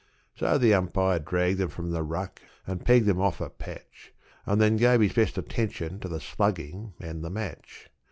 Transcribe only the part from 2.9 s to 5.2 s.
them off a patch, And then gave his